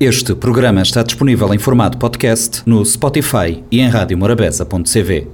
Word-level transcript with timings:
Este 0.00 0.32
programa 0.32 0.80
está 0.80 1.02
disponível 1.02 1.52
em 1.52 1.58
formato 1.58 1.98
podcast 1.98 2.62
no 2.64 2.84
Spotify 2.86 3.64
e 3.68 3.80
em 3.80 3.88
radiomorabeza.cv. 3.88 5.26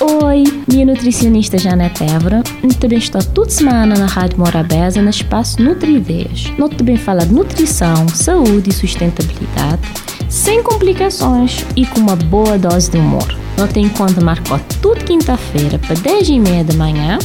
Oi, 0.00 0.44
minha 0.66 0.86
nutricionista 0.86 1.58
Janete 1.58 2.02
Évora. 2.02 2.42
Também 2.80 2.96
estou 2.96 3.22
toda 3.22 3.50
semana 3.50 3.94
na 3.94 4.06
Rádio 4.06 4.38
Morabeza 4.38 5.02
no 5.02 5.10
espaço 5.10 5.62
Nutrideias. 5.62 6.50
Nós 6.56 6.74
também 6.76 6.96
fala 6.96 7.26
de 7.26 7.34
nutrição, 7.34 8.08
saúde 8.08 8.70
e 8.70 8.72
sustentabilidade, 8.72 9.82
sem 10.30 10.62
complicações 10.62 11.66
e 11.76 11.84
com 11.84 12.00
uma 12.00 12.16
boa 12.16 12.56
dose 12.56 12.90
de 12.90 12.96
humor. 12.96 13.28
Nós 13.58 13.70
tem 13.70 13.86
conta 13.90 14.18
marcou 14.22 14.58
toda 14.80 15.00
quinta-feira 15.00 15.78
para 15.78 15.94
10 15.94 16.28
e 16.30 16.40
meia 16.40 16.64
da 16.64 16.72
manhã 16.72 17.18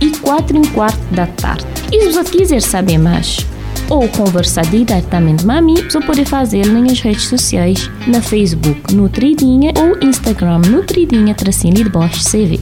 e 0.00 0.10
4 0.18 0.64
e 0.64 0.66
quarto 0.70 1.14
da 1.14 1.28
tarde. 1.28 1.64
E 1.92 2.06
se 2.06 2.10
você 2.10 2.38
quiser 2.38 2.60
saber 2.60 2.98
mais, 2.98 3.46
ou 3.88 4.08
conversar 4.08 4.66
diretamente 4.66 5.44
com 5.44 5.52
a 5.52 5.60
mim, 5.60 5.74
você 5.74 6.00
pode 6.00 6.24
fazer 6.24 6.66
nas 6.66 7.00
redes 7.00 7.28
sociais, 7.28 7.90
na 8.06 8.20
Facebook 8.20 8.92
Nutridinha 8.92 9.72
ou 9.78 10.08
Instagram 10.08 10.58
Nutridinha 10.58 11.34
tracinho 11.34 11.74
de 11.74 11.88
Bosch 11.88 12.22
CV. 12.24 12.58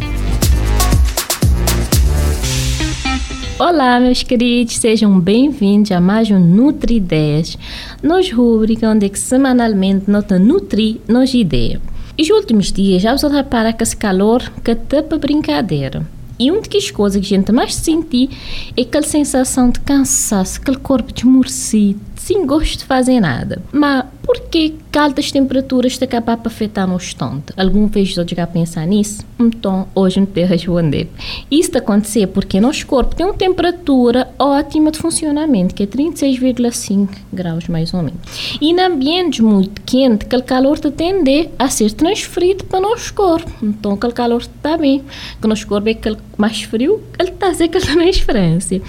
Olá, 3.58 3.98
meus 4.00 4.22
queridos, 4.22 4.76
sejam 4.76 5.18
bem-vindos 5.18 5.92
a 5.92 6.00
mais 6.00 6.30
um 6.30 6.38
Nutri 6.38 7.00
10, 7.00 7.56
nos 8.02 8.30
rubrica 8.30 8.90
onde 8.90 9.06
é 9.06 9.08
que 9.08 9.18
semanalmente 9.18 10.10
nota 10.10 10.38
nutri 10.38 11.00
nos 11.08 11.32
ideias. 11.32 11.80
E 12.18 12.22
os 12.22 12.30
últimos 12.30 12.70
dias 12.70 13.00
já 13.00 13.16
você 13.16 13.28
repara 13.28 13.72
que 13.72 13.82
esse 13.82 13.96
calor 13.96 14.42
que 14.62 14.74
tapa 14.74 15.16
brincadeira. 15.18 16.06
E 16.38 16.50
uma 16.50 16.60
das 16.60 16.90
coisas 16.90 17.20
que 17.20 17.34
a 17.34 17.38
gente 17.38 17.52
mais 17.52 17.74
sente 17.74 18.28
é 18.76 18.82
aquela 18.82 19.06
sensação 19.06 19.70
de 19.70 19.80
cansaço, 19.80 20.60
aquele 20.60 20.78
corpo 20.78 21.12
desmorcido, 21.12 22.00
sem 22.24 22.46
gosto 22.46 22.78
de 22.78 22.84
fazer 22.86 23.20
nada. 23.20 23.60
Mas 23.70 24.06
por 24.22 24.40
que 24.48 24.74
altas 24.96 25.30
temperaturas 25.30 25.92
estão 25.92 26.08
capazes 26.08 26.42
de 26.42 26.48
afetar 26.48 26.88
no 26.88 26.96
estômago? 26.96 27.44
Algum 27.54 27.86
vez 27.86 28.16
eu 28.16 28.26
já 28.26 28.46
pensar 28.46 28.86
nisso? 28.86 29.22
Então, 29.38 29.86
hoje 29.94 30.20
não 30.20 30.26
te 30.26 30.42
responder. 30.42 31.10
Isso 31.50 31.76
acontece 31.76 32.26
porque 32.26 32.58
nosso 32.62 32.86
corpo 32.86 33.14
tem 33.14 33.26
uma 33.26 33.34
temperatura 33.34 34.32
ótima 34.38 34.90
de 34.90 34.98
funcionamento, 34.98 35.74
que 35.74 35.82
é 35.82 35.86
36,5 35.86 37.08
graus 37.30 37.68
mais 37.68 37.92
ou 37.92 38.02
menos. 38.02 38.58
E 38.58 38.70
em 38.70 38.80
ambientes 38.80 39.40
muito 39.40 39.82
quentes, 39.82 40.26
aquele 40.26 40.42
calor 40.42 40.78
tende 40.78 41.50
a 41.58 41.68
ser 41.68 41.92
transferido 41.92 42.64
para 42.64 42.80
nosso 42.80 43.12
corpo. 43.12 43.52
Então, 43.62 43.92
aquele 43.92 44.14
calor 44.14 44.40
está 44.40 44.78
bem. 44.78 45.04
Que 45.42 45.46
nosso 45.46 45.66
corpo 45.66 45.90
é 45.90 45.92
aquele 45.92 46.16
mais 46.38 46.62
frio, 46.62 47.02
ele 47.18 47.28
está 47.28 47.48
a 47.48 47.54
ser 47.54 47.64
aquela 47.64 47.84
transferência. 47.92 48.80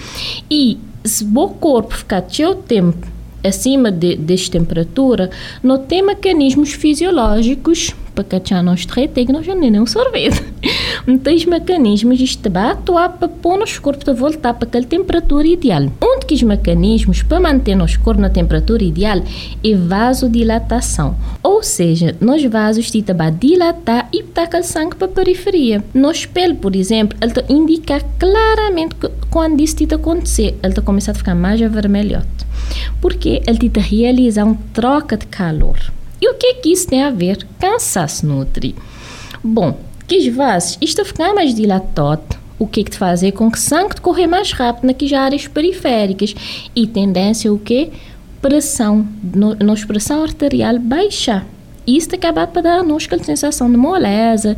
E 0.50 0.78
se 1.04 1.22
o 1.22 1.48
corpo 1.50 1.94
ficar 1.94 2.24
cheio 2.26 2.54
tempo 2.54 3.15
acima 3.46 3.90
de, 3.90 4.16
desta 4.16 4.58
temperatura, 4.58 5.30
não 5.62 5.78
tem 5.78 6.02
mecanismos 6.02 6.72
fisiológicos 6.72 7.94
para 8.16 8.24
cachar 8.24 8.62
nós 8.62 8.86
que 8.86 9.32
nós 9.32 9.46
não 9.46 9.54
nem 9.54 9.80
um 9.80 9.86
sorvete. 9.86 10.42
Então, 11.06 11.32
os 11.32 11.44
mecanismos 11.44 12.20
isto 12.20 12.50
vai 12.50 12.70
atuar 12.70 13.10
para 13.10 13.28
pôr 13.28 13.56
nosso 13.56 13.80
corpo 13.80 14.10
a 14.10 14.12
voltar 14.12 14.54
para 14.54 14.66
aquela 14.66 14.84
temperatura 14.84 15.46
ideal. 15.46 15.82
Um 16.02 16.18
dos 16.18 16.42
mecanismos 16.42 17.22
para 17.22 17.38
manter 17.38 17.76
nosso 17.76 18.00
corpo 18.00 18.20
na 18.20 18.28
temperatura 18.28 18.82
ideal 18.82 19.22
é 19.62 19.74
vasodilatação. 19.74 21.16
Ou 21.42 21.62
seja, 21.62 22.16
nos 22.20 22.42
vasos 22.44 22.90
tita 22.90 23.14
vai 23.14 23.30
dilatar 23.30 24.08
e 24.12 24.24
tacar 24.24 24.64
sangue 24.64 24.96
para 24.96 25.06
a 25.06 25.10
periferia. 25.10 25.84
No 25.94 26.10
espelho, 26.10 26.56
por 26.56 26.74
exemplo, 26.74 27.16
ele 27.20 27.32
indica 27.48 28.00
claramente 28.18 28.96
que 28.96 29.08
quando 29.36 29.60
isso 29.60 29.76
está 29.82 29.96
acontecer, 29.96 30.58
ele 30.62 30.72
está 30.72 30.80
começando 30.80 31.16
a 31.16 31.18
ficar 31.18 31.34
mais 31.34 31.60
avermelhote 31.60 32.46
porque 33.02 33.42
ele 33.46 33.68
te 33.68 33.80
realiza 33.80 34.42
uma 34.42 34.56
troca 34.72 35.14
de 35.14 35.26
calor. 35.26 35.78
E 36.18 36.26
o 36.26 36.32
que 36.36 36.46
é 36.46 36.54
que 36.54 36.72
isso 36.72 36.88
tem 36.88 37.02
a 37.02 37.10
ver? 37.10 37.46
Cansaço 37.60 38.26
nutri. 38.26 38.74
Bom, 39.44 39.78
que 40.08 40.16
os 40.16 40.34
vasos, 40.34 40.78
isto 40.80 41.04
ficar 41.04 41.34
mais 41.34 41.54
dilatado, 41.54 42.22
o 42.58 42.66
que 42.66 42.80
é 42.80 42.84
que 42.84 42.92
te 42.92 42.96
fazer 42.96 43.32
com 43.32 43.50
que 43.50 43.58
o 43.58 43.60
sangue 43.60 44.00
corra 44.00 44.26
mais 44.26 44.52
rápido 44.52 44.86
naquelas 44.86 45.12
áreas 45.12 45.46
periféricas 45.46 46.34
e 46.74 46.86
tendência 46.86 47.52
o 47.52 47.58
que? 47.58 47.90
Pressão, 48.40 49.06
no, 49.34 49.54
nossa 49.56 49.86
pressão 49.86 50.22
arterial 50.22 50.78
baixar. 50.78 51.46
Isso 51.86 52.14
acaba 52.14 52.46
para 52.46 52.62
dar 52.62 52.78
a 52.78 52.82
nós 52.82 53.04
aquela 53.04 53.22
sensação 53.22 53.70
de 53.70 53.76
moleza, 53.76 54.56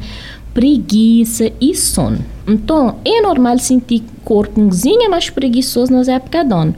preguiça 0.59 1.53
e 1.61 1.73
sono. 1.73 2.19
Então, 2.45 2.97
é 3.05 3.21
normal 3.21 3.61
sentir 3.61 4.03
o 4.03 4.21
corpo 4.25 4.61
um 4.61 4.69
mais 5.09 5.31
preguiçoso 5.31 5.93
nas 5.93 6.09
épocas 6.09 6.45
de 6.45 6.53
ano. 6.53 6.75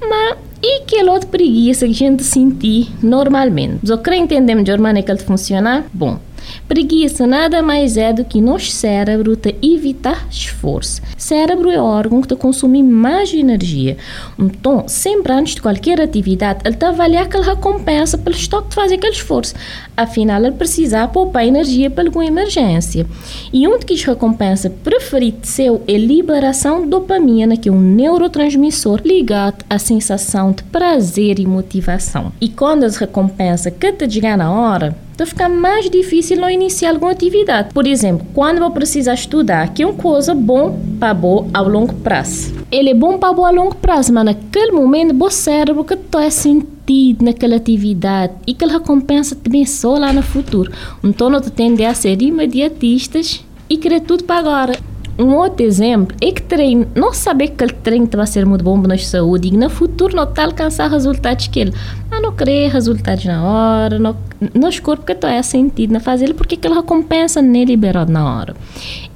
Mas 0.00 0.38
e 0.62 0.80
aquela 0.80 1.12
outra 1.12 1.28
preguiça 1.28 1.84
que 1.84 1.92
a 1.92 1.94
gente 1.94 2.24
sentir 2.24 2.88
normalmente? 3.02 3.86
Só 3.86 3.98
quer 3.98 4.16
entender 4.16 4.54
melhor 4.54 4.78
maneira 4.78 5.04
que 5.04 5.12
ele 5.12 5.20
funciona? 5.20 5.84
Bom, 5.92 6.18
Preguiça 6.66 7.26
nada 7.26 7.62
mais 7.62 7.96
é 7.96 8.12
do 8.12 8.24
que 8.24 8.40
nosso 8.40 8.70
cérebro 8.70 9.36
te 9.36 9.54
evitar 9.62 10.26
esforço. 10.30 11.00
Cérebro 11.16 11.70
é 11.70 11.80
o 11.80 11.84
órgão 11.84 12.20
que 12.20 12.28
te 12.28 12.36
consome 12.36 12.82
mais 12.82 13.32
energia. 13.32 13.96
Então, 14.38 14.84
sempre 14.86 15.32
antes 15.32 15.54
de 15.54 15.62
qualquer 15.62 16.00
atividade, 16.00 16.60
ele 16.64 16.76
te 16.76 16.84
avalia 16.84 17.22
aquela 17.22 17.44
recompensa 17.44 18.18
pelo 18.18 18.36
estoque 18.36 18.68
de 18.68 18.74
fazer 18.74 18.94
aquele 18.96 19.12
esforço. 19.12 19.54
Afinal, 19.96 20.42
ele 20.44 20.52
precisa 20.52 21.08
poupar 21.08 21.46
energia 21.46 21.90
para 21.90 22.04
alguma 22.04 22.26
emergência. 22.26 23.06
E 23.52 23.66
um 23.66 23.78
dos 23.78 24.02
recompensas 24.04 24.70
preferidos 24.84 25.48
seu 25.50 25.82
é 25.88 25.96
liberação 25.96 26.82
de 26.82 26.88
dopamina, 26.88 27.56
que 27.56 27.68
é 27.68 27.72
um 27.72 27.80
neurotransmissor 27.80 29.00
ligado 29.04 29.64
à 29.68 29.78
sensação 29.78 30.52
de 30.52 30.62
prazer 30.64 31.38
e 31.38 31.46
motivação. 31.46 32.32
E 32.40 32.48
quando 32.48 32.84
as 32.84 32.96
recompensas 32.96 33.72
que 33.78 33.92
te 33.92 34.08
chegar 34.10 34.36
na 34.36 34.52
hora, 34.52 34.96
então 35.18 35.26
fica 35.26 35.48
mais 35.48 35.90
difícil 35.90 36.36
não 36.40 36.48
iniciar 36.48 36.90
alguma 36.90 37.10
atividade. 37.10 37.74
Por 37.74 37.88
exemplo, 37.88 38.24
quando 38.32 38.60
vou 38.60 38.70
precisar 38.70 39.14
estudar, 39.14 39.74
que 39.74 39.82
é 39.82 39.86
uma 39.86 39.92
coisa 39.92 40.32
bom 40.32 40.78
para 41.00 41.12
bom 41.12 41.50
ao 41.52 41.68
longo 41.68 41.92
prazo. 41.92 42.54
Ele 42.70 42.90
é 42.90 42.94
bom 42.94 43.18
para 43.18 43.32
bom 43.32 43.44
a 43.44 43.50
longo 43.50 43.74
prazo, 43.74 44.12
mas 44.12 44.24
naquele 44.24 44.70
momento 44.70 45.20
o 45.20 45.28
cérebro 45.28 45.82
que 45.82 45.94
está 45.94 46.30
sentido 46.30 47.24
naquela 47.24 47.56
atividade 47.56 48.32
e 48.46 48.54
que 48.54 48.64
ele 48.64 48.74
recompensa 48.74 49.34
também 49.34 49.66
só 49.66 49.98
lá 49.98 50.12
no 50.12 50.22
futuro. 50.22 50.70
Então, 51.02 51.28
não 51.28 51.40
tende 51.40 51.84
a 51.84 51.92
ser 51.94 52.22
imediatistas 52.22 53.44
e 53.68 53.76
querer 53.76 54.02
tudo 54.02 54.22
para 54.22 54.38
agora. 54.38 54.78
Um 55.18 55.34
outro 55.34 55.66
exemplo 55.66 56.16
é 56.20 56.30
que 56.30 56.40
treino, 56.40 56.86
não 56.94 57.12
saber 57.12 57.48
que 57.48 57.64
aquele 57.64 57.72
treino 57.72 58.08
vai 58.14 58.24
ser 58.24 58.46
muito 58.46 58.62
bom 58.62 58.80
para 58.80 58.94
a 58.94 58.98
saúde 58.98 59.48
e 59.48 59.56
no 59.56 59.68
futuro 59.68 60.14
não 60.14 60.22
está 60.22 60.44
alcançar 60.44 60.88
resultados 60.88 61.48
que 61.48 61.58
ele, 61.58 61.72
não 62.20 62.32
querer 62.32 62.70
resultados 62.70 63.24
na 63.24 63.44
hora, 63.44 63.98
não, 63.98 64.16
nos 64.54 64.78
corpos 64.78 65.06
que 65.06 65.12
está 65.12 65.42
sentido 65.42 65.92
na 65.92 66.00
fazer 66.00 66.34
porque 66.34 66.54
aquela 66.54 66.76
recompensa 66.76 67.42
nem 67.42 67.64
liberado 67.64 68.12
na 68.12 68.24
hora. 68.24 68.56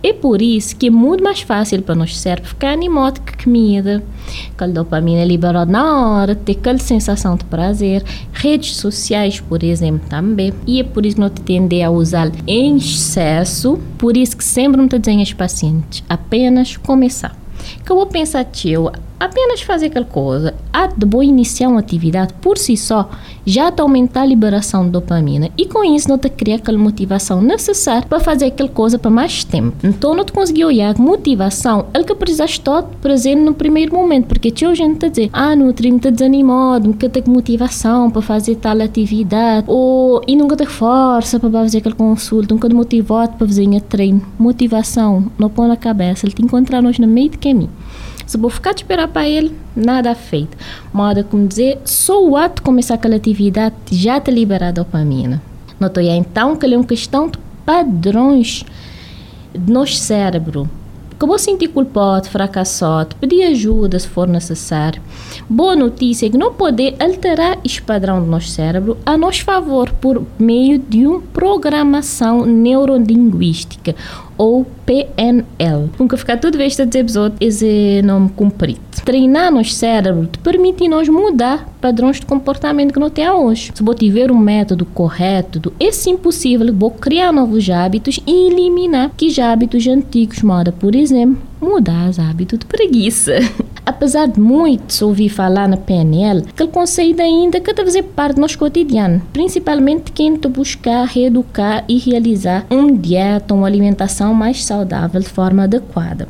É 0.03 0.13
por 0.13 0.43
isso 0.43 0.75
que 0.77 0.89
é 0.89 0.91
muito 0.91 1.23
mais 1.23 1.41
fácil 1.41 1.83
para 1.83 1.95
nós 1.95 2.19
cérebro 2.19 2.49
ficar 2.49 2.73
animado 2.73 3.21
que 3.21 3.45
comida, 3.45 4.03
que 4.57 4.65
a 4.65 4.67
dopamina 4.67 5.21
é 5.21 5.25
liberada 5.25 5.71
na 5.71 6.19
hora, 6.21 6.35
ter 6.35 6.53
aquela 6.53 6.79
sensação 6.79 7.37
de 7.37 7.45
prazer. 7.45 8.03
Redes 8.33 8.77
sociais, 8.77 9.41
por 9.41 9.63
exemplo, 9.63 10.03
também. 10.09 10.53
E 10.67 10.81
é 10.81 10.85
por 10.85 11.07
isso 11.07 11.17
que 11.17 11.21
nós 11.21 11.33
tendemos 11.45 11.87
a 11.87 11.91
usar 11.91 12.33
em 12.47 12.77
excesso. 12.77 13.79
Por 13.97 14.17
isso 14.17 14.37
que 14.37 14.45
sempre 14.45 14.81
me 14.81 14.89
dizem 14.89 15.21
aos 15.21 15.33
pacientes, 15.33 16.03
apenas 16.09 16.77
começar. 16.77 17.42
Pensar, 18.13 18.45
tio, 18.45 18.91
apenas 19.19 19.63
fazer 19.63 19.87
aquela 19.87 20.05
coisa, 20.05 20.55
a 20.73 20.87
de 20.87 21.07
boa 21.07 21.25
iniciar 21.25 21.69
uma 21.69 21.81
atividade 21.81 22.35
por 22.43 22.59
si 22.59 22.77
só, 22.77 23.09
já 23.47 23.71
te 23.71 23.81
aumentar 23.81 24.23
a 24.23 24.27
liberação 24.27 24.85
de 24.85 24.91
dopamina 24.91 25.49
e 25.57 25.67
com 25.67 25.85
isso 25.85 26.09
não 26.09 26.19
te 26.19 26.29
cria 26.29 26.57
aquela 26.57 26.77
motivação 26.77 27.41
necessária 27.41 28.07
para 28.07 28.21
fazer 28.21 28.47
aquela 28.47 28.69
coisa 28.69 28.99
por 28.99 29.11
mais 29.11 29.45
tempo. 29.45 29.77
Então 29.83 30.15
não 30.15 30.25
te 30.25 30.33
conseguiu 30.33 30.69
olhar 30.69 30.99
motivação, 30.99 31.87
é 31.95 32.03
que 32.03 32.15
precisas 32.15 32.51
estar 32.51 32.83
presente 33.01 33.41
no 33.41 33.55
primeiro 33.55 33.95
momento, 33.95 34.27
porque 34.27 34.51
tinha 34.51 34.75
gente 34.75 34.99
tá 34.99 35.07
a 35.07 35.11
dizer, 35.11 35.31
ah, 35.33 35.57
Nutri, 35.57 35.91
me 35.91 35.97
está 35.99 36.11
desanimado, 36.11 36.89
nunca 36.89 37.09
tenho 37.09 37.31
motivação 37.31 38.11
para 38.11 38.23
fazer 38.23 38.57
tal 38.57 38.81
atividade, 38.81 39.65
ou 39.69 40.21
e 40.27 40.37
nunca 40.37 40.57
tenho 40.57 40.71
força 40.71 41.39
para 41.39 41.51
fazer 41.51 41.79
aquele 41.79 41.95
consulta, 41.95 42.53
nunca 42.53 42.69
te 42.69 42.75
motivado 42.75 43.37
para 43.39 43.47
fazer 43.47 43.81
treino. 43.83 44.21
Motivação, 44.39 45.31
não 45.39 45.49
põe 45.49 45.69
na 45.69 45.77
cabeça, 45.77 46.27
ele 46.27 46.35
te 46.35 46.43
encontrar 46.43 46.83
nós 46.83 46.99
no 46.99 47.07
meio 47.07 47.31
do 47.31 47.39
caminho. 47.39 47.71
Se 48.27 48.39
vou 48.39 48.51
ficar 48.51 48.73
de 48.73 48.83
esperar 48.83 49.09
para 49.09 49.29
ele, 49.29 49.57
nada 49.77 50.15
feito. 50.15 50.57
Moda 50.93 51.23
como 51.23 51.47
dizer, 51.47 51.81
só 51.85 52.23
o 52.25 52.37
ato 52.37 52.57
de 52.57 52.63
começar 52.63 52.95
aquela 52.95 53.17
atividade 53.17 53.75
já 53.91 54.21
te 54.21 54.31
libera 54.31 54.69
a 54.69 54.73
dopamina. 54.73 55.43
Notou 55.79 56.03
então 56.03 56.57
que 56.57 56.67
é 56.67 56.77
uma 56.77 56.85
questão 56.85 57.29
de 57.29 57.39
padrões 57.65 58.65
do 59.55 59.73
nosso 59.73 59.97
cérebro 59.97 60.69
Acabou 61.23 61.39
sentir 61.39 61.69
culpado, 61.69 62.29
fracassado, 62.29 63.15
pedir 63.15 63.45
ajuda 63.45 63.97
se 63.97 64.09
for 64.09 64.27
necessário. 64.27 65.01
Boa 65.49 65.77
notícia 65.77 66.27
é 66.27 66.29
que 66.29 66.37
não 66.37 66.53
poder 66.53 66.97
alterar 66.99 67.61
esse 67.65 67.81
padrão 67.81 68.21
do 68.21 68.27
nosso 68.27 68.49
cérebro 68.49 68.99
a 69.07 69.17
nosso 69.17 69.45
favor 69.45 69.93
por 70.01 70.27
meio 70.37 70.81
de 70.81 71.07
uma 71.07 71.21
programação 71.33 72.45
neurolinguística. 72.45 73.95
Ou 74.37 74.67
PNL. 74.87 75.91
Nunca 75.99 76.17
ficar 76.17 76.37
tudo 76.37 76.59
vez 76.59 76.79
a 76.79 76.85
dizer 76.85 77.05
esse 77.41 78.03
nome 78.03 78.31
comprido. 78.31 78.81
Treinar 79.05 79.51
nosso 79.51 79.71
cérebro 79.71 80.27
te 80.27 80.39
permite 80.39 80.89
nós 80.89 81.09
mudar 81.09 81.69
padrões 81.81 82.21
de 82.21 82.27
comportamento 82.27 82.93
que 82.93 83.01
não 83.01 83.11
tem 83.11 83.29
hoje. 83.29 83.73
Se 83.75 83.83
você 83.83 83.99
tiver 83.99 84.31
um 84.31 84.39
método 84.39 84.85
correto, 84.85 85.73
é 85.81 85.91
sim 85.91 86.17
possível 86.17 86.73
vou 86.73 86.91
criar 86.91 87.33
novos 87.33 87.69
hábitos 87.69 88.21
e 88.27 88.49
eliminar 88.49 89.11
que 89.17 89.41
hábitos 89.41 89.87
antigos, 89.87 90.43
moda, 90.43 90.73
por 90.73 90.95
exemplo, 90.95 91.39
mudar 91.61 92.09
os 92.09 92.19
hábitos 92.19 92.59
de 92.59 92.67
preguiça. 92.67 93.33
Apesar 93.85 94.29
de 94.29 94.39
muito 94.39 94.93
se 94.93 95.03
ouvir 95.03 95.29
falar 95.29 95.69
na 95.69 95.77
PNL, 95.77 96.45
aquele 96.49 96.69
conceito 96.69 97.21
ainda 97.21 97.61
que 97.61 97.73
deve 97.73 97.87
fazer 97.87 98.05
parte 98.05 98.37
do 98.37 98.41
nosso 98.41 98.57
cotidiano, 98.57 99.21
principalmente 99.33 100.13
quem 100.13 100.37
te 100.37 100.47
buscar 100.47 101.05
reeducar 101.05 101.85
e 101.89 101.99
realizar 101.99 102.65
uma 102.71 102.93
dieta, 102.93 103.53
uma 103.53 103.67
alimentação 103.67 104.33
mais 104.33 104.65
saudável 104.65 105.21
de 105.21 105.29
forma 105.29 105.65
adequada. 105.65 106.29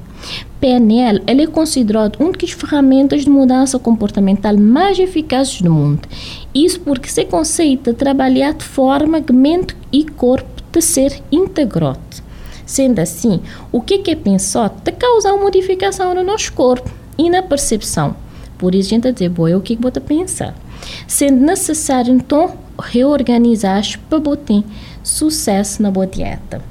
PNL 0.59 1.23
é 1.27 1.47
considerado 1.47 2.19
uma 2.21 2.33
das 2.33 2.53
ferramentas 2.53 3.25
de 3.25 3.31
mudança 3.31 3.79
comportamental 3.79 4.57
mais 4.57 4.99
eficazes 4.99 5.61
do 5.61 5.71
mundo. 5.71 6.09
Isso 6.55 6.81
porque 6.81 7.09
se 7.09 7.27
conceito 7.27 7.93
trabalhar 7.93 8.55
de 8.55 8.65
forma 8.65 9.21
que 9.21 9.33
mente 9.33 9.77
e 9.93 10.05
corpo 10.05 10.63
de 10.73 10.81
ser 10.81 11.21
integrado. 11.31 12.01
Sendo 12.65 13.01
assim, 13.01 13.41
o 13.71 13.83
que 13.83 14.11
é 14.11 14.15
pensar 14.15 14.71
te 14.71 14.93
causa 14.93 15.35
uma 15.35 15.43
modificação 15.43 16.15
no 16.15 16.23
nosso 16.23 16.51
corpo 16.55 17.02
e 17.27 17.31
na 17.31 17.43
percepção. 17.43 18.17
Por 18.59 18.75
isso, 18.75 18.89
a 18.89 18.91
gente 18.91 19.13
dizer, 19.13 19.29
boa, 19.29 19.57
o 19.57 19.61
que 19.61 19.77
você 19.77 20.01
pensar. 20.01 20.55
Sendo 21.07 21.45
necessário, 21.45 22.15
então, 22.15 22.55
reorganizar 22.81 23.83
para 24.09 24.21
botar 24.21 24.63
sucesso 25.03 25.83
na 25.83 25.91
boa 25.91 26.07
dieta. 26.07 26.63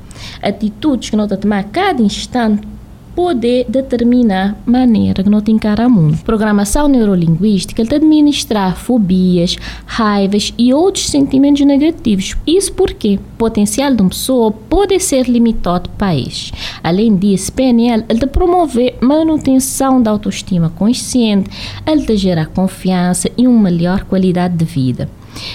Atitudes 0.41 1.09
que 1.09 1.15
nós 1.15 1.29
tomar 1.39 1.59
a 1.59 1.63
cada 1.63 2.01
instante 2.01 2.67
poder 3.15 3.65
determinar 3.67 4.57
a 4.65 4.71
maneira 4.71 5.23
que 5.23 5.29
nós 5.29 5.43
encaramos 5.47 5.97
o 5.97 5.99
mundo. 6.01 6.17
Programação 6.23 6.87
neurolinguística 6.87 7.81
ele 7.81 7.95
administrar 7.95 8.75
fobias, 8.75 9.55
raivas 9.85 10.53
e 10.57 10.73
outros 10.73 11.07
sentimentos 11.07 11.65
negativos. 11.65 12.35
Isso 12.45 12.73
porque 12.73 13.15
o 13.15 13.37
potencial 13.37 13.93
de 13.93 14.01
uma 14.01 14.09
pessoa 14.09 14.51
pode 14.51 14.99
ser 14.99 15.27
limitado 15.27 15.89
para 15.91 16.15
isso. 16.15 16.51
Além 16.83 17.15
disso, 17.15 17.51
PNL 17.53 18.05
ele 18.07 18.27
promover 18.27 18.95
manutenção 19.01 20.01
da 20.01 20.11
autoestima 20.11 20.69
consciente, 20.69 21.49
ele 21.85 22.17
gerar 22.17 22.47
confiança 22.47 23.29
e 23.37 23.47
uma 23.47 23.69
melhor 23.71 24.03
qualidade 24.03 24.55
de 24.55 24.65
vida. 24.65 25.09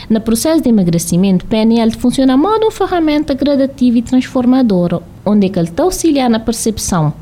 No 0.08 0.20
processo 0.20 0.62
de 0.62 0.68
emagrecimento, 0.68 1.44
PNL 1.44 1.92
funciona 1.92 2.32
como 2.32 2.48
uma 2.48 2.70
ferramenta 2.70 3.34
gradativa 3.34 3.98
e 3.98 4.02
transformadora, 4.02 5.00
onde 5.24 5.46
ele 5.46 5.66
te 5.66 5.82
auxilia 5.82 6.28
na 6.28 6.40
percepção 6.40 7.12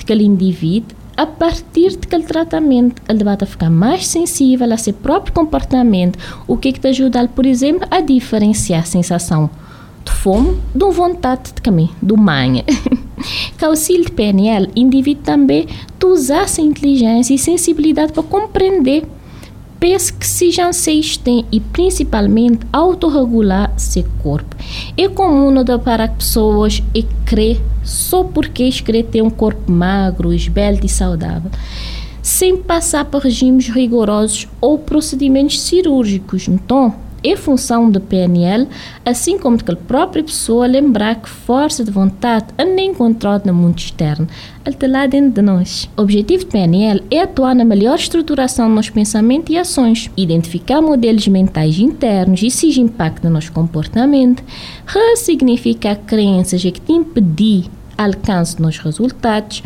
daquele 0.00 0.24
indivíduo, 0.24 0.96
a 1.16 1.26
partir 1.26 1.96
daquele 1.96 2.24
tratamento, 2.24 3.02
ele 3.08 3.22
vai 3.22 3.36
ficar 3.44 3.70
mais 3.70 4.06
sensível 4.06 4.72
a 4.72 4.76
seu 4.76 4.94
próprio 4.94 5.32
comportamento, 5.32 6.18
o 6.46 6.56
que, 6.56 6.68
é 6.68 6.72
te 6.72 6.88
ajuda, 6.88 7.28
por 7.28 7.46
exemplo, 7.46 7.86
a 7.90 8.00
diferenciar 8.00 8.80
a 8.80 8.86
sensação 8.86 9.50
de 10.04 10.10
fome 10.10 10.58
de 10.74 10.90
vontade 10.90 11.52
de 11.54 11.60
comer, 11.60 11.90
do 12.00 12.16
manha. 12.16 12.64
Com 13.60 13.66
auxílio 13.66 14.06
de 14.06 14.12
PNL, 14.12 14.66
o 14.66 14.70
indivíduo 14.74 15.22
também 15.22 15.66
usar 16.10 16.44
essa 16.44 16.62
inteligência 16.62 17.34
e 17.34 17.38
sensibilidade 17.38 18.12
para 18.12 18.22
compreender 18.22 19.04
que 20.10 20.26
se 20.26 20.50
tem 21.16 21.46
e 21.50 21.58
principalmente 21.58 22.66
autorregular 22.70 23.72
seu 23.78 24.04
corpo. 24.22 24.54
É 24.96 25.08
comum 25.08 25.50
para 25.78 26.06
pessoas 26.06 26.82
e 26.94 27.02
crer 27.24 27.60
só 27.82 28.22
porque 28.22 28.64
querer 28.82 29.04
ter 29.04 29.22
um 29.22 29.30
corpo 29.30 29.72
magro, 29.72 30.34
esbelto 30.34 30.84
e 30.84 30.88
saudável, 30.88 31.50
sem 32.22 32.58
passar 32.58 33.06
por 33.06 33.22
regimes 33.22 33.68
rigorosos 33.68 34.46
ou 34.60 34.78
procedimentos 34.78 35.58
cirúrgicos. 35.62 36.46
Então, 36.46 36.94
é 37.22 37.36
função 37.36 37.90
do 37.90 38.00
PNL, 38.00 38.66
assim 39.04 39.38
como 39.38 39.56
de 39.56 39.64
que 39.64 39.72
a 39.72 39.76
própria 39.76 40.22
pessoa 40.22 40.66
lembrar 40.66 41.16
que 41.16 41.28
força 41.28 41.84
de 41.84 41.90
vontade 41.90 42.46
nem 42.64 42.90
encontrada 42.90 43.50
no 43.50 43.56
mundo 43.56 43.78
externo, 43.78 44.26
está 44.66 44.86
lá 44.86 45.06
dentro 45.06 45.30
de 45.30 45.42
nós. 45.42 45.88
O 45.96 46.02
objetivo 46.02 46.44
do 46.44 46.50
PNL 46.50 47.02
é 47.10 47.22
atuar 47.22 47.54
na 47.54 47.64
melhor 47.64 47.96
estruturação 47.96 48.66
dos 48.66 48.76
nossos 48.76 48.90
pensamentos 48.90 49.54
e 49.54 49.58
ações, 49.58 50.10
identificar 50.16 50.80
modelos 50.80 51.26
mentais 51.28 51.78
internos 51.78 52.42
e 52.42 52.50
se 52.50 52.80
impactam 52.80 53.30
no 53.30 53.34
nosso 53.34 53.52
comportamento, 53.52 54.42
ressignificar 54.86 55.96
crenças 55.96 56.62
que 56.62 56.72
te 56.72 56.92
impedir 56.92 57.66
alcance 57.96 58.60
nos 58.60 58.78
resultados, 58.78 59.62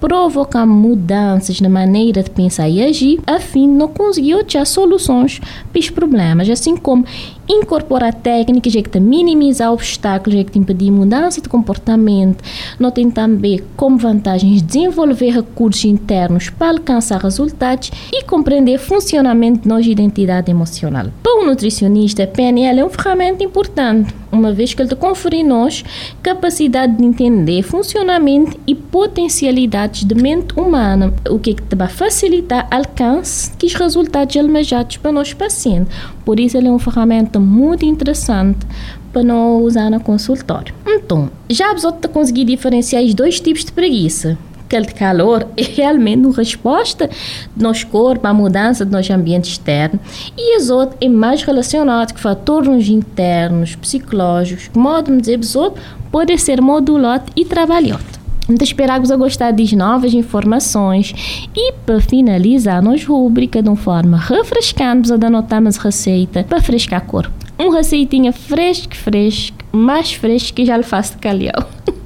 provocar 0.00 0.66
mudanças 0.66 1.60
na 1.60 1.68
maneira 1.68 2.22
de 2.22 2.30
pensar 2.30 2.68
e 2.68 2.82
agir, 2.82 3.20
a 3.26 3.40
fim 3.40 3.68
de 3.68 3.74
não 3.74 3.88
conseguir 3.88 4.34
achar 4.34 4.64
soluções 4.64 5.40
para 5.72 5.80
os 5.80 5.90
problemas, 5.90 6.48
assim 6.48 6.76
como 6.76 7.04
incorporar 7.48 8.12
técnicas 8.12 8.72
que 8.72 8.82
te 8.82 9.00
minimizar 9.00 9.72
obstáculos, 9.72 10.44
que 10.44 10.52
te 10.52 10.58
impedir 10.58 10.90
mudança 10.90 11.40
de 11.40 11.48
comportamento. 11.48 12.44
Não 12.78 12.90
tem 12.90 13.10
também 13.10 13.60
como 13.76 13.96
vantagens 13.96 14.62
desenvolver 14.62 15.30
recursos 15.30 15.84
internos 15.84 16.50
para 16.50 16.70
alcançar 16.70 17.20
resultados 17.20 17.90
e 18.12 18.22
compreender 18.24 18.78
funcionamento 18.78 19.66
da 19.66 19.74
nossa 19.74 19.88
identidade 19.88 20.50
emocional. 20.50 21.06
Para 21.22 21.40
o 21.40 21.46
nutricionista, 21.46 22.24
a 22.24 22.26
PNL 22.26 22.80
é 22.80 22.84
uma 22.84 22.90
ferramenta 22.90 23.42
importante, 23.42 24.14
uma 24.30 24.52
vez 24.52 24.74
que 24.74 24.82
ele 24.82 24.88
te 24.88 24.96
confere 24.96 25.42
nós 25.42 25.84
capacidade 26.22 26.96
de 26.96 27.04
entender 27.04 27.62
funcionamento 27.62 28.58
e 28.66 28.74
potencialidades 28.74 30.04
da 30.04 30.14
mente 30.14 30.58
humana, 30.58 31.12
o 31.28 31.38
que, 31.38 31.50
é 31.50 31.54
que 31.54 31.62
te 31.62 31.76
vai 31.76 31.88
facilitar 31.88 32.66
alcance 32.70 33.50
que 33.56 33.66
os 33.66 33.74
resultados 33.74 34.36
almejados 34.36 34.96
para 34.98 35.12
nós 35.12 35.32
pacientes. 35.32 35.94
Por 36.24 36.38
isso, 36.38 36.56
ele 36.56 36.68
é 36.68 36.70
uma 36.70 36.78
ferramenta 36.78 37.38
muito 37.38 37.84
interessante 37.84 38.66
para 39.12 39.22
não 39.22 39.62
usar 39.62 39.90
no 39.90 40.00
consultório. 40.00 40.74
Então, 40.86 41.30
já 41.48 41.72
você 41.72 41.90
conseguir 42.12 42.44
diferenciar 42.44 43.02
os 43.02 43.14
dois 43.14 43.40
tipos 43.40 43.64
de 43.64 43.72
preguiça. 43.72 44.38
Aquele 44.68 44.84
calor 44.84 45.48
é 45.56 45.62
realmente 45.76 46.26
uma 46.26 46.36
resposta 46.36 47.08
do 47.56 47.62
nosso 47.62 47.86
corpo 47.86 48.26
à 48.26 48.34
mudança 48.34 48.84
do 48.84 48.92
nosso 48.92 49.10
ambiente 49.14 49.50
externo 49.50 49.98
e 50.36 50.58
os 50.58 50.68
outros 50.68 50.98
é 51.00 51.08
mais 51.08 51.42
relacionado 51.42 52.12
com 52.12 52.18
fatores 52.18 52.86
internos, 52.90 53.74
psicológicos, 53.76 54.70
modo 54.76 55.10
de 55.16 55.38
dizer, 55.38 55.72
pode 56.12 56.36
ser 56.36 56.60
modulado 56.60 57.32
e 57.34 57.46
trabalhado. 57.46 58.04
Então, 58.46 58.62
esperamos 58.62 59.10
a 59.10 59.16
gostar 59.16 59.52
de 59.52 59.74
novas 59.74 60.12
informações 60.12 61.14
e 61.56 61.72
para 61.86 62.00
finalizar 62.02 62.82
nos 62.82 63.04
rubrica 63.04 63.62
de 63.62 63.70
uma 63.70 63.76
forma 63.76 64.18
refrescante, 64.18 65.08
vamos 65.08 65.24
anotamos 65.24 65.76
receita 65.78 66.44
para 66.44 66.60
frescar 66.60 66.98
a 66.98 67.00
cor. 67.00 67.30
Uma 67.58 67.74
receitinha 67.74 68.32
fresca, 68.34 68.94
fresca, 68.94 69.64
mais 69.72 70.12
fresca 70.12 70.56
que 70.56 70.66
já 70.66 70.76
lhe 70.76 70.82
faço 70.82 71.16
calhau. 71.18 71.68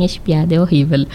Minha 0.00 0.20
piada 0.24 0.54
é 0.54 0.60
horrível. 0.60 1.06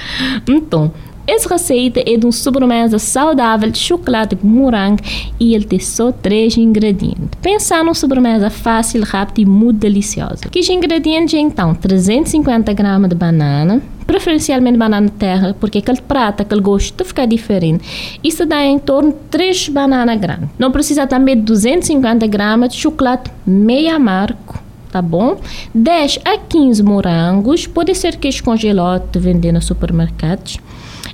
Então, 0.47 0.91
essa 1.27 1.49
receita 1.49 2.01
é 2.05 2.17
de 2.17 2.25
uma 2.25 2.31
sobremesa 2.31 2.99
saudável 2.99 3.71
de 3.71 3.79
chocolate 3.79 4.35
com 4.35 4.47
morango 4.47 5.01
e 5.39 5.55
ele 5.55 5.65
tem 5.65 5.79
só 5.79 6.11
três 6.11 6.55
ingredientes. 6.55 7.29
Pensar 7.41 7.83
numa 7.83 7.95
sobremesa 7.95 8.51
fácil, 8.51 9.03
rápida 9.03 9.41
e 9.41 9.45
muito 9.45 9.79
deliciosa. 9.79 10.47
Que 10.51 10.59
ingredientes 10.71 11.33
então 11.33 11.73
350 11.73 12.71
gramas 12.73 13.09
de 13.09 13.15
banana, 13.15 13.81
preferencialmente 14.05 14.77
banana 14.77 15.09
terra, 15.09 15.55
porque 15.59 15.79
aquele 15.79 16.01
prato, 16.01 16.41
aquele 16.41 16.61
gosto 16.61 16.95
vai 16.95 17.07
ficar 17.07 17.25
diferente. 17.25 18.19
Isso 18.23 18.45
dá 18.45 18.63
em 18.63 18.77
torno 18.77 19.11
de 19.11 19.17
3 19.31 19.69
bananas 19.69 20.19
grandes. 20.19 20.49
Não 20.59 20.71
precisa 20.71 21.07
também 21.07 21.35
de 21.35 21.41
250 21.41 22.27
gramas 22.27 22.69
de 22.69 22.77
chocolate 22.77 23.31
meio 23.47 23.95
amargo 23.95 24.64
tá 24.95 25.01
bom? 25.01 25.37
10 25.73 26.19
a 26.23 26.37
15 26.37 26.81
morangos, 26.81 27.67
pode 27.67 27.93
ser 27.93 28.15
queijo 28.15 28.41
congelado 28.41 29.11
de 29.11 29.19
vender 29.19 29.51
nos 29.51 29.65
supermercados. 29.65 30.57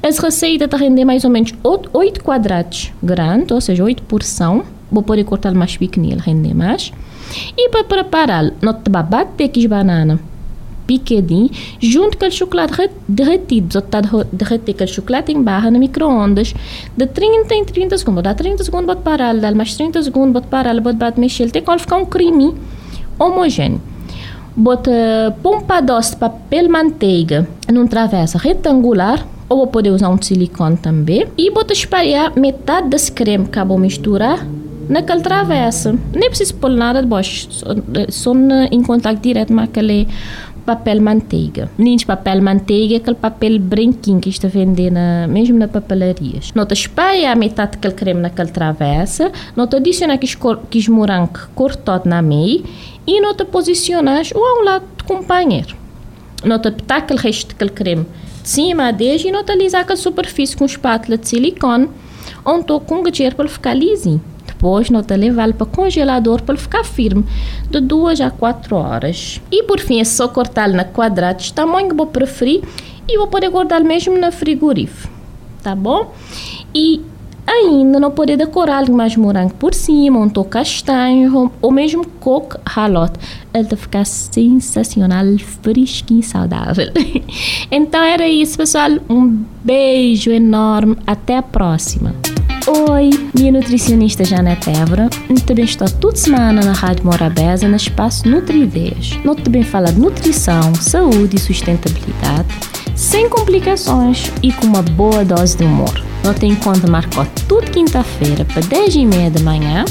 Essa 0.04 0.22
receita 0.22 0.66
está 0.66 0.78
render 0.78 1.04
mais 1.04 1.26
ou 1.26 1.32
menos 1.32 1.52
8 1.64 2.24
quadrados 2.24 2.94
grandes, 3.02 3.50
ou 3.50 3.60
seja, 3.60 3.84
8 3.84 4.04
porção. 4.04 4.64
Vou 4.92 5.02
poder 5.02 5.24
cortar 5.24 5.52
mais 5.56 5.78
pequenino, 5.78 6.22
render 6.22 6.54
mais. 6.54 6.94
E 7.58 7.70
para 7.70 7.84
preparar, 7.84 8.52
nós 8.62 8.76
bater 8.88 9.46
aqui 9.46 9.62
as 9.62 9.66
bananas 9.66 10.20
picadinho, 10.86 11.50
junto 11.80 12.18
com 12.18 12.26
o 12.28 12.32
chocolate 12.32 12.88
derretido. 13.08 13.74
Você 13.74 13.80
está 13.80 14.02
derreter 14.32 14.74
aquele 14.74 14.92
chocolate 14.92 15.32
em 15.32 15.42
barra 15.42 15.72
no 15.72 15.80
micro-ondas 15.80 16.54
de 16.96 17.08
30 17.08 17.56
em 17.56 17.66
30 17.66 17.98
segundos. 17.98 18.24
Dá 18.24 18.36
30 18.36 18.64
segundos, 18.64 18.86
bota 18.86 19.02
parar, 19.02 19.36
dá 19.36 19.52
mais 19.56 19.76
30 19.76 20.04
segundos, 20.04 20.34
bota 20.34 20.48
parar, 20.48 20.80
bota 20.80 21.14
mexer, 21.20 21.46
até 21.46 21.62
quando 21.62 21.80
ficar 21.80 21.98
um 21.98 22.06
creme 22.06 22.54
homogêneo. 23.22 23.82
Bota 24.56 24.92
pompa 25.42 25.82
doce 25.82 26.16
papel 26.16 26.70
manteiga 26.70 27.48
num 27.72 27.88
travessa 27.88 28.38
retangular 28.38 29.26
ou 29.48 29.66
poder 29.68 29.92
usar 29.92 30.10
um 30.10 30.22
silicone 30.22 30.78
também 30.78 31.28
e 31.38 31.50
bota 31.52 31.74
espalhar 31.74 32.34
metade 32.38 32.90
desse 32.90 33.12
creme 33.12 33.46
que 33.46 33.52
acabou 33.52 33.78
misturar 33.78 34.46
naquela 34.90 35.22
travessa. 35.22 35.96
Nem 36.14 36.30
precisa 36.30 36.54
pôr 36.54 36.70
nada 36.70 37.02
de 37.02 37.08
baixo, 37.08 37.48
só, 37.50 37.68
só 38.10 38.34
em 38.70 38.82
contato 38.84 39.20
direto 39.20 39.54
com 39.54 39.60
aquele 39.60 40.08
papel 40.62 41.02
manteiga. 41.02 41.70
Ninho 41.78 42.06
papel 42.06 42.42
manteiga 42.42 42.96
é 42.96 42.98
aquele 42.98 43.16
papel 43.16 43.60
branquinho 43.60 44.20
que 44.20 44.30
está 44.30 44.48
vendendo 44.48 45.00
mesmo 45.30 45.58
na 45.58 45.68
papelarias. 45.68 46.52
Nota 46.54 46.74
espalha 46.74 47.32
a 47.32 47.36
metade 47.36 47.74
daquele 47.74 47.94
creme 47.94 48.22
naquela 48.22 48.50
travessa, 48.50 49.32
nota 49.56 49.78
adiciona 49.78 50.14
aqueles, 50.14 50.36
aqueles 50.36 50.88
morango 50.88 51.40
cortado 51.56 52.08
na 52.08 52.22
meia 52.22 52.62
e 53.06 53.22
nota 53.22 53.46
posiciona 53.46 54.22
o 54.36 54.40
ao 54.40 54.64
lado 54.64 54.86
do 54.98 55.04
companheiro. 55.04 55.76
Nota 56.44 56.72
petar 56.72 57.00
aquele 57.00 57.20
resto 57.20 57.50
daquele 57.50 57.72
creme 57.72 58.06
de 58.42 58.50
cima 58.50 58.88
a 58.88 58.92
e 59.04 59.32
nota 59.32 59.54
alisar 59.54 59.82
aquela 59.82 59.98
superfície 59.98 60.56
com 60.56 60.66
espátula 60.66 61.18
de 61.18 61.28
silicone 61.28 61.90
onde 62.46 62.62
estou 62.62 62.80
com 62.80 62.96
um 62.96 63.04
para 63.04 63.48
ficar 63.48 63.74
lisinho. 63.74 64.22
Depois, 64.62 64.92
nota 64.92 65.16
levá-lo 65.16 65.56
para 65.56 65.66
congelador 65.66 66.44
para 66.44 66.54
ele 66.54 66.62
ficar 66.62 66.84
firme, 66.84 67.26
de 67.68 67.82
2 67.82 68.22
a 68.22 68.30
4 68.30 68.76
horas. 68.76 69.42
E 69.52 69.64
por 69.64 69.80
fim, 69.80 70.00
é 70.00 70.04
só 70.04 70.28
cortá-lo 70.28 70.76
na 70.76 70.84
quadrados, 70.84 71.50
tamanho 71.50 71.90
que 71.90 71.96
vou 71.96 72.06
preferir, 72.06 72.62
e 73.10 73.18
vou 73.18 73.26
poder 73.26 73.50
guardar 73.50 73.84
mesmo 73.84 74.16
na 74.20 74.32
frigorífico, 74.32 75.12
tá 75.64 75.74
bom? 75.74 76.14
E 76.76 77.02
ainda 77.48 78.00
não 78.00 78.12
poder 78.12 78.38
decorar 78.38 78.88
mais 78.88 79.16
morango 79.18 79.56
por 79.56 79.74
cima, 79.74 80.20
um 80.20 80.30
toque 80.30 80.52
castanho 80.52 81.52
ou 81.60 81.72
mesmo 81.72 82.06
coco 82.20 82.60
ralote. 82.64 83.18
Ele 83.52 83.64
vai 83.64 83.78
ficar 83.78 84.06
sensacional, 84.06 85.26
fresquinho 85.64 86.20
e 86.20 86.24
saudável. 86.24 86.86
então 87.72 88.04
era 88.04 88.28
isso, 88.28 88.58
pessoal. 88.58 88.92
Um 89.10 89.44
beijo 89.64 90.30
enorme. 90.30 90.98
Até 91.08 91.38
a 91.38 91.42
próxima. 91.42 92.14
Oi, 92.74 93.10
minha 93.38 93.52
nutricionista 93.52 94.24
Janete 94.24 94.70
Évora. 94.70 95.10
Estou 95.58 95.90
toda 95.90 96.16
semana 96.16 96.64
na 96.64 96.72
Rádio 96.72 97.04
Morabeza, 97.04 97.68
no 97.68 97.76
espaço 97.76 98.26
Nutri-Ideias. 98.30 99.20
Nós 99.26 99.42
também 99.42 99.62
fala 99.62 99.92
de 99.92 100.00
nutrição, 100.00 100.74
saúde 100.76 101.36
e 101.36 101.40
sustentabilidade, 101.40 102.48
sem 102.96 103.28
complicações 103.28 104.32
e 104.42 104.54
com 104.54 104.68
uma 104.68 104.82
boa 104.82 105.26
dose 105.26 105.58
de 105.58 105.66
humor. 105.66 105.94
Nós 106.24 106.40
tem 106.40 106.56
conta 106.56 106.88
marcou 106.88 107.28
toda 107.46 107.68
quinta-feira 107.68 108.46
para 108.46 108.62
10 108.62 108.96
e 108.96 109.06
meia 109.06 109.30
da 109.30 109.42
manhã 109.42 109.84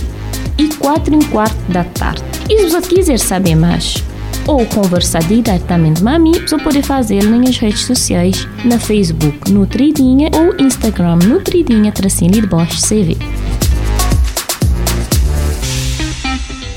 e 0.56 0.68
4 0.68 1.14
e 1.14 1.24
quarto 1.26 1.70
da 1.70 1.84
tarde. 1.84 2.22
E 2.48 2.60
se 2.60 2.70
você 2.70 2.88
quiser 2.88 3.18
saber 3.18 3.56
mais, 3.56 4.02
ou 4.46 4.64
conversar 4.66 5.22
diretamente 5.24 6.02
comigo, 6.02 6.48
você 6.48 6.58
pode 6.58 6.82
fazer 6.82 7.24
nas 7.24 7.58
redes 7.58 7.84
sociais, 7.84 8.46
na 8.64 8.78
Facebook 8.78 9.50
Nutridinha 9.50 10.30
ou 10.34 10.64
Instagram 10.64 11.16
Nutridinha 11.26 11.92
Tracinho 11.92 12.32
de 12.32 12.46
Bosch 12.46 12.80
CV. 12.80 13.16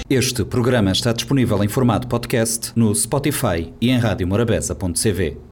Este 0.10 0.46
programa 0.46 0.92
está 0.92 1.12
disponível 1.12 1.64
em 1.64 1.68
formato 1.68 2.08
podcast 2.08 2.72
no 2.76 2.94
Spotify 2.94 3.74
e 3.82 3.90
em 3.90 3.98
radiomorabeza.cv. 3.98 5.52